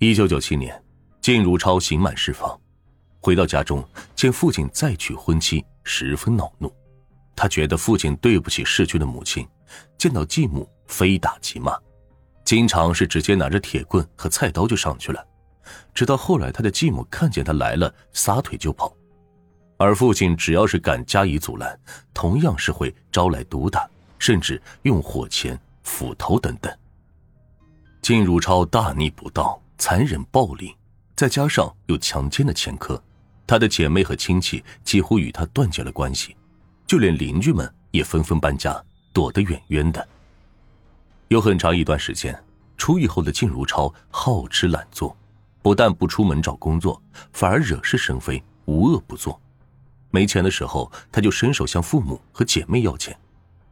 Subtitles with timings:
[0.00, 0.80] 一九九七年，
[1.20, 2.56] 靳如超刑满释放，
[3.20, 6.72] 回到家中，见父亲再娶婚妻，十分恼怒。
[7.34, 9.44] 他觉得父亲对不起逝去的母亲，
[9.98, 11.76] 见到继母非打即骂，
[12.44, 15.26] 经常是直接拿着铁棍和菜刀就上去了。
[15.92, 18.94] 直到后来，他的继母看见他来了，撒腿就跑，
[19.78, 21.76] 而父亲只要是敢加以阻拦，
[22.14, 23.84] 同样是会招来毒打，
[24.20, 26.72] 甚至用火钳、斧头等等。
[28.00, 29.60] 靳如超大逆不道。
[29.78, 30.74] 残忍暴力，
[31.14, 33.00] 再加上有强奸的前科，
[33.46, 36.36] 他的姐妹和亲戚几乎与他断绝了关系，
[36.84, 40.06] 就连邻居们也纷纷搬家，躲得远远的。
[41.28, 42.36] 有很长一段时间，
[42.76, 45.16] 出狱后的靳如超好吃懒做，
[45.62, 47.00] 不但不出门找工作，
[47.32, 49.40] 反而惹是生非，无恶不作。
[50.10, 53.16] 没钱的时候，他就伸手向父母和姐妹要钱，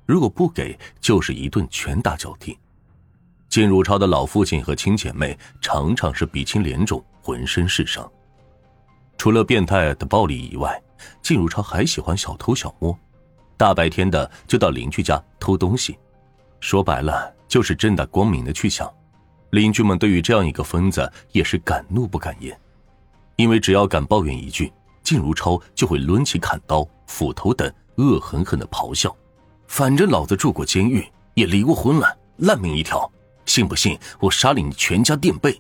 [0.05, 2.57] 如果不给，就是一顿拳打脚踢。
[3.49, 8.07] 靳如超的老父亲和亲姐妹常常是鼻青脸肿，浑身是伤。
[9.17, 10.79] 除了变态的暴力以外，
[11.23, 12.97] 靳如超还喜欢小偷小摸，
[13.57, 15.99] 大白天的就到邻居家偷东西，
[16.61, 18.93] 说白了就是正大光明的去抢。
[19.51, 22.59] 邻居们对于这样一个疯子也是敢怒不敢言，
[23.37, 24.71] 因为只要敢抱怨一句，
[25.03, 29.17] 靳如超就会抡起砍刀、斧头等，恶狠狠的咆哮
[29.67, 33.11] ：“反正老子住过监狱，也离过婚了，烂命一条。”
[33.47, 35.59] 信不信我杀了你全家垫背？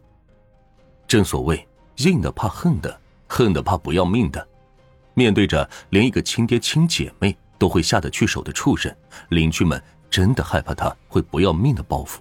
[1.09, 4.47] 正所谓硬的怕恨的，恨的怕不要命的。
[5.15, 8.95] 面对着连一个亲爹亲姐妹都会下得去手的畜生，
[9.31, 12.20] 邻居们真的害怕他会不要命的报复。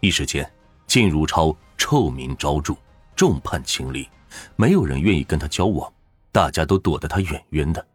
[0.00, 0.50] 一时间，
[0.86, 2.74] 靳如超臭名昭著，
[3.14, 4.08] 众叛亲离，
[4.56, 5.92] 没有人愿意跟他交往，
[6.32, 7.86] 大家都躲得他远远的。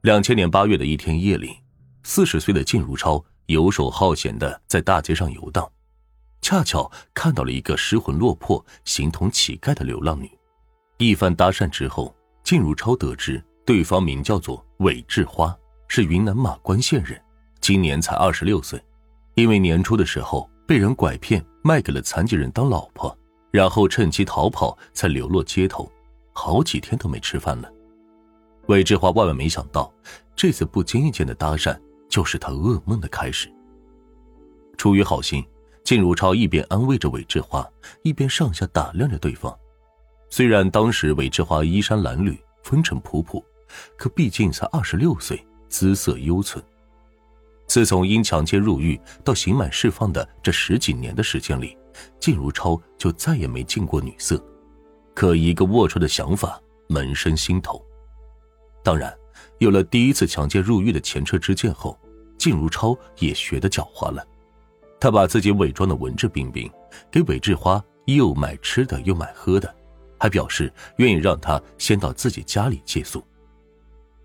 [0.00, 1.58] 两千年八月的一天夜里，
[2.02, 3.24] 四十岁的靳如超。
[3.52, 5.70] 游手好闲的在大街上游荡，
[6.40, 10.30] 恰巧看到了一个失魂落魄、形同乞丐的流浪女。
[10.96, 15.54] 一番搭讪之后，靳如超得知对方名叫做韦志花，
[15.86, 17.20] 是云南马关县人，
[17.60, 18.82] 今年才二十六岁。
[19.34, 23.16] 因为年初的时候被人拐骗卖给了残疾人当老婆，
[23.50, 25.90] 然后趁机逃跑，才流落街头，
[26.32, 27.70] 好几天都没吃饭了。
[28.68, 29.92] 韦志花万万没想到，
[30.34, 31.78] 这次不经意间的搭讪。
[32.12, 33.50] 就是他噩梦的开始。
[34.76, 35.42] 出于好心，
[35.82, 37.66] 靳如超一边安慰着韦志华，
[38.02, 39.58] 一边上下打量着对方。
[40.28, 43.42] 虽然当时韦志华衣衫褴褛、风尘仆仆，
[43.96, 46.62] 可毕竟才二十六岁，姿色犹存。
[47.66, 51.74] 自从因强奸入狱到刑满释放的这十几年的时间里，
[52.20, 54.38] 靳如超就再也没进过女色。
[55.14, 57.82] 可一个龌龊的想法萌生心头。
[58.84, 59.16] 当然，
[59.60, 61.98] 有了第一次强奸入狱的前车之鉴后。
[62.42, 64.26] 靳如超也学得狡猾了，
[64.98, 66.68] 他把自己伪装的文质彬彬，
[67.08, 69.72] 给韦志花又买吃的又买喝的，
[70.18, 73.22] 还表示愿意让他先到自己家里借宿。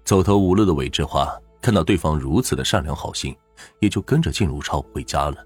[0.03, 3.37] 走投无路的韦志花看到对方如此的善良好心，
[3.81, 5.45] 也就跟着靳如超回家了。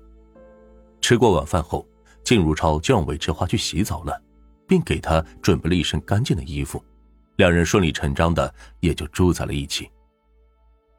[1.01, 1.85] 吃过晚饭后，
[2.23, 4.17] 靳如超就让韦志花去洗澡了，
[4.65, 6.81] 并给他准备了一身干净的衣服，
[7.35, 9.91] 两人顺理成章的也就住在了一起。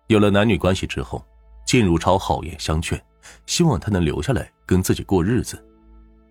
[0.09, 1.25] 有了男女关系之后。
[1.64, 3.02] 靳如超好言相劝，
[3.46, 5.62] 希望他能留下来跟自己过日子。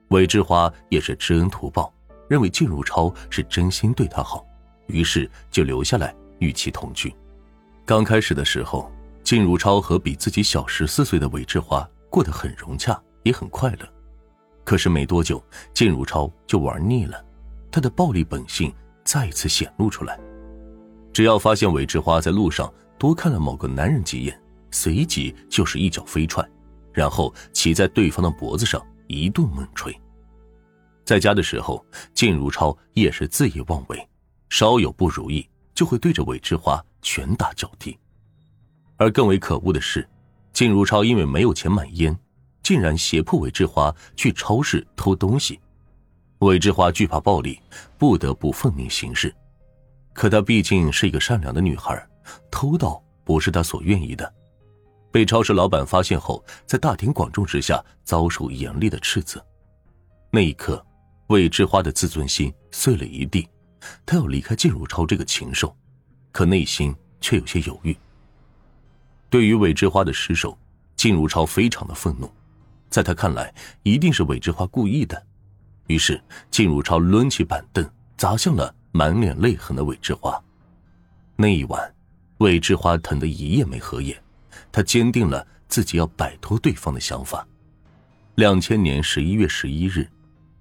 [0.10, 1.94] 韦志华也是知恩图报，
[2.28, 4.46] 认为靳如超是真心对他好，
[4.88, 7.14] 于是就留下来与其同居。
[7.86, 8.92] 刚开始的时候，
[9.24, 13.88] 靳如超和比自己小十四岁的韦志华过得很融洽，也很快乐。
[14.64, 15.42] 可是没多久，
[15.74, 17.24] 靳如超就玩腻了，
[17.72, 20.20] 他的暴力本性再次显露出来。
[21.14, 24.41] 只要发现韦志华在路上多看了某个男人几眼。
[24.72, 26.48] 随即就是一脚飞踹，
[26.94, 29.94] 然后骑在对方的脖子上一顿猛捶。
[31.04, 34.08] 在家的时候，靳如超也是恣意妄为，
[34.50, 37.98] 稍有不如意就会对着韦志华拳打脚踢。
[38.98, 40.08] 而更为可恶的是，
[40.54, 42.18] 靳如超因为没有钱买烟，
[42.62, 45.60] 竟然胁迫韦志华去超市偷东西。
[46.40, 47.60] 韦志华惧怕暴力，
[47.98, 49.34] 不得不奉命行事。
[50.14, 52.08] 可她毕竟是一个善良的女孩，
[52.52, 54.32] 偷盗不是她所愿意的。
[55.12, 59.46] 被超市老板发现后，在大庭广众之下遭受严厉的斥责。
[60.32, 60.84] 那一刻，
[61.28, 63.48] 魏志花的自尊心碎了一地。
[64.06, 65.76] 他要离开靳如超这个禽兽，
[66.32, 67.96] 可内心却有些犹豫。
[69.30, 70.58] 对于韦志花的失手，
[70.96, 72.32] 靳如超非常的愤怒，
[72.90, 73.54] 在他看来，
[73.84, 75.22] 一定是韦志花故意的。
[75.88, 76.22] 于是，
[76.52, 80.42] 靳如超抡起板凳砸向了满脸泪痕的韦志花。
[81.36, 81.94] 那一晚，
[82.38, 84.16] 韦志花疼得一夜没合眼。
[84.72, 87.48] 他坚定了自己要摆脱对方的想法。
[88.36, 90.08] 两千年十一月十一日，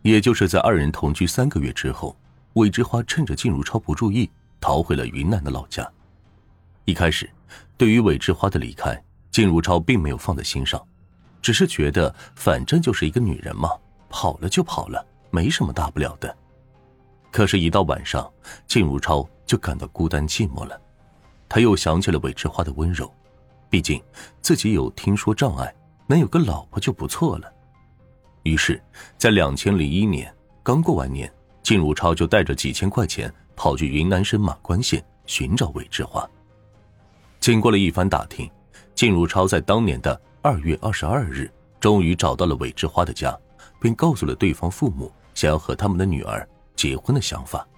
[0.02, 2.16] 也就是在二人同居三个月之后，
[2.54, 4.30] 韦之花趁着靳如超不注意，
[4.60, 5.88] 逃回了云南的老家。
[6.84, 7.30] 一开始，
[7.76, 9.00] 对于韦之花的离开，
[9.30, 10.80] 靳如超并没有放在心上，
[11.40, 13.70] 只是觉得反正就是一个女人嘛，
[14.08, 16.36] 跑了就跑了，没什么大不了的。
[17.30, 18.28] 可是，一到晚上，
[18.66, 20.80] 靳如超就感到孤单寂寞了。
[21.48, 23.12] 他又想起了韦之花的温柔，
[23.70, 24.02] 毕竟
[24.42, 25.74] 自己有听说障碍，
[26.06, 27.50] 能有个老婆就不错了。
[28.42, 28.82] 于是，
[29.16, 30.30] 在两千零一年
[30.62, 31.32] 刚过完年，
[31.62, 36.28] 靳如超就带着几千块钱跑去云南省马关县寻找韦志花。
[37.38, 38.50] 经过了一番打听，
[38.94, 43.34] 靳如超在当年的二月二十二日，终于找到了韦志花的家，
[43.80, 46.46] 并告诉了对方父母想要和他们的女儿。
[46.76, 47.68] 结婚的想法。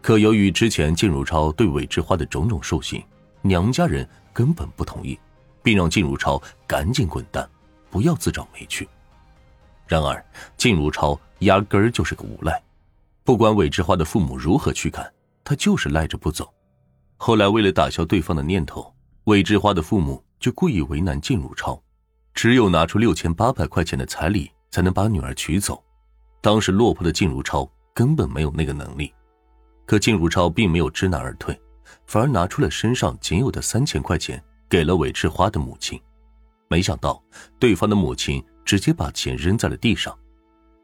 [0.00, 3.04] 可由于之前靳如超对韦志花的种种兽性，
[3.42, 5.18] 娘家人根本不同意，
[5.62, 7.48] 并让靳如超赶紧滚蛋，
[7.90, 8.88] 不要自找没趣。
[9.86, 10.24] 然而，
[10.56, 12.62] 靳如超压根儿就是个无赖，
[13.24, 15.12] 不管韦之花的父母如何驱赶，
[15.44, 16.52] 他就是赖着不走。
[17.16, 18.92] 后来，为了打消对方的念头，
[19.24, 21.80] 韦之花的父母就故意为难靳如超，
[22.34, 25.82] 只有拿出六千八百块钱的彩礼，才能把女儿娶走。
[26.40, 27.68] 当时落魄的靳如超。
[27.94, 29.12] 根本没有那个能力，
[29.84, 31.54] 可靳如超并没有知难而退，
[32.06, 36.00] 反而拿出了身上仅有的三千块钱给了韦志花的母亲。
[36.68, 37.22] 没想到
[37.58, 40.18] 对方的母亲直接把钱扔在了地上，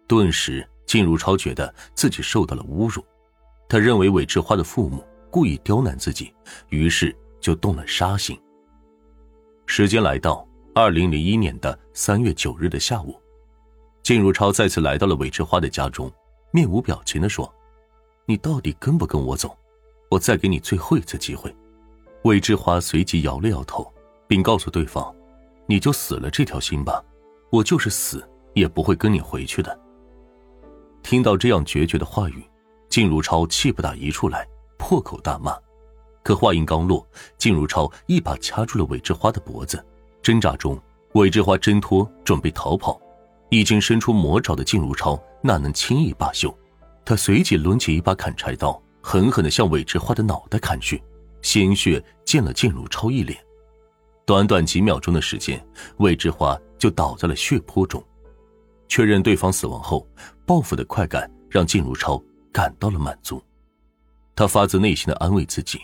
[0.06, 3.04] 顿时靳如超觉得自己受到了侮辱。
[3.68, 6.34] 他认为韦志花的父母故意刁难自己，
[6.68, 8.38] 于是就动了杀心。
[9.66, 13.20] 时间来到二零零一年的三月九日的下午，
[14.02, 16.10] 靳如超再次来到了韦志花的家中。
[16.50, 17.52] 面无表情的说
[18.24, 19.54] ：“你到底跟不跟我走？
[20.08, 21.54] 我再给你最后一次机会。”
[22.24, 23.90] 魏之华随即摇了摇头，
[24.26, 25.14] 并告诉对方
[25.66, 27.02] ：“你就死了这条心吧，
[27.50, 29.78] 我就是死也不会跟你回去的。”
[31.02, 32.44] 听到这样决绝的话语，
[32.88, 34.46] 靳如超气不打一处来，
[34.76, 35.56] 破口大骂。
[36.22, 37.06] 可话音刚落，
[37.38, 39.82] 靳如超一把掐住了韦之花的脖子，
[40.20, 40.78] 挣扎中，
[41.14, 43.00] 韦之花挣脱，准备逃跑。
[43.50, 46.54] 已经伸出魔爪的靳如超哪能轻易罢休？
[47.04, 48.78] 他随即抡起一把砍柴刀，
[49.10, 51.02] 狠狠地向韦之花的脑袋砍去，
[51.40, 53.42] 鲜血溅了靳如超一脸。
[54.26, 55.66] 短短几秒钟的时间，
[55.96, 58.04] 韦之花就倒在了血泊中。
[58.86, 60.06] 确认对方死亡后，
[60.44, 62.22] 报复的快感让靳如超
[62.52, 63.42] 感到了满足。
[64.36, 65.80] 他发自内心的安慰自己：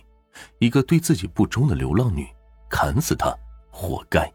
[0.58, 2.28] 一个对自己不忠的流浪女，
[2.68, 3.34] 砍死她，
[3.70, 4.30] 活该。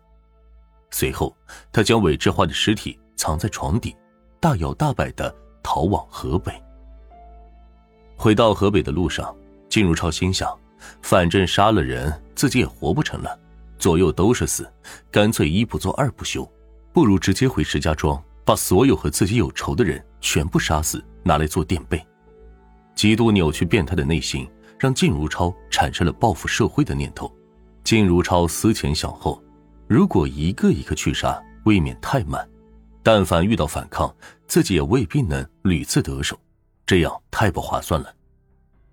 [0.89, 1.38] 随后，
[1.71, 3.00] 他将韦之花的尸体。
[3.15, 3.95] 藏在床底，
[4.39, 5.31] 大摇大摆的
[5.62, 6.51] 逃往河北。
[8.21, 9.33] 回到河北的路上，
[9.69, 10.54] 金如超心想：
[11.01, 13.39] 反正杀了人，自己也活不成了，
[13.77, 14.69] 左右都是死，
[15.10, 16.45] 干脆一不做二不休，
[16.92, 22.06] 不如直接回石家庄，把所有和自己有仇的人全部杀死，拿来做垫背。
[22.94, 24.45] 极度扭曲变态的内心，
[24.77, 27.33] 让靳如超产生了报复社会的念头。
[27.86, 29.42] 靳如超思前想后，
[29.88, 32.45] 如果一个一个去杀，未免太慢。
[33.01, 34.13] 但凡遇到反抗，
[34.45, 36.38] 自己也未必能屡次得手，
[36.89, 38.12] 这样太不划算了。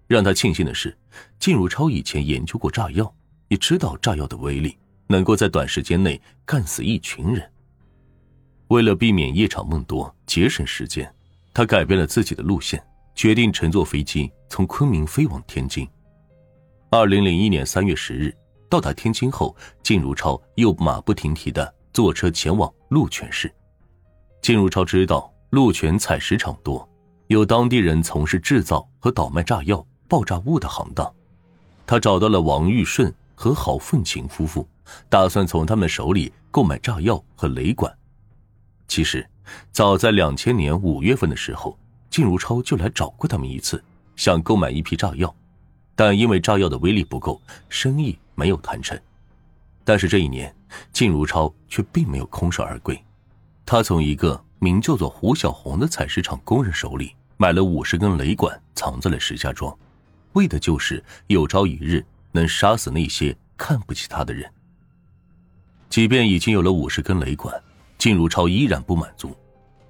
[0.06, 0.94] 让他庆幸的是，
[1.40, 3.10] 靳如超以前研究过炸药，
[3.48, 4.76] 也知道炸药的威力，
[5.06, 7.50] 能够在短时间内干死一群人。
[8.68, 11.10] 为了避免夜长梦多，节省时间，
[11.54, 15.88] 他改变了自己的路线，决定乘坐飞机从昆明飞往天津。
[16.90, 18.30] 二零零一年三月十日，
[18.68, 23.50] 到达天津后，靳如超又马不停蹄的坐车前往鹿泉市。
[24.42, 26.86] 靳如超知道鹿泉采石场多，
[27.28, 31.12] 有当地人从事制造和倒卖炸药、爆炸物的行当。
[31.84, 34.66] 他找到了王玉顺和郝凤琴夫妇，
[35.08, 37.92] 打算从他们手里购买炸药和雷管。
[38.88, 39.28] 其实，
[39.72, 41.76] 早在两千年五月份的时候，
[42.10, 43.82] 靳如超就来找过他们一次，
[44.14, 45.34] 想购买一批炸药，
[45.96, 48.96] 但因为炸药的威力不够，生意没有谈成。
[49.84, 50.54] 但是这一年，
[50.92, 53.00] 靳如超却并没有空手而归。
[53.64, 59.76] 他从一个名叫做胡小红的采石场工人手里买了五十根雷管，藏在了石家庄，
[60.32, 64.50] 为的就是有朝一日能杀死那些看不起他的人。
[65.90, 67.54] 即便已经有了五十根雷管，
[67.98, 69.36] 靳如超依然不满足，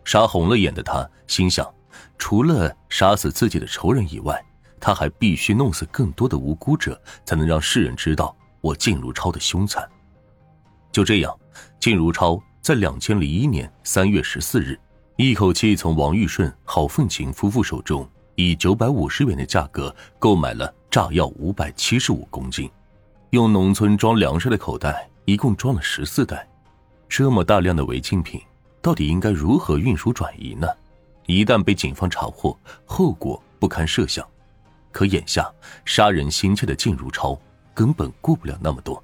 [0.04, 1.72] 杀红了眼的他心想，
[2.18, 4.44] 除了杀死自己的仇人以外，
[4.80, 9.88] 他还必须弄死更多的无辜者，才能让世人知道我靳如超的凶残。
[10.90, 11.36] 就这样，
[11.78, 12.42] 靳如超。
[12.60, 14.76] 在两千零一年三月十四日，
[15.16, 22.70] 一口气从王玉顺、郝凤琴夫妇手中以九百五十元的价格购买了炸药五百七十五公斤，
[23.30, 26.46] 用农村装粮食的口袋一共装了十四袋。
[27.08, 28.38] 这么大量的违禁品，
[28.82, 30.68] 到底应该如何运输转移呢？
[31.24, 32.54] 一旦被警方查获，
[32.84, 34.22] 后果不堪设想。
[34.92, 35.50] 可眼下
[35.86, 37.38] 杀人心切的靳如超
[37.72, 39.02] 根本顾不了那么多。